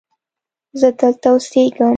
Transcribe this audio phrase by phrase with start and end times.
[0.79, 1.89] زه دلته اوسیږم.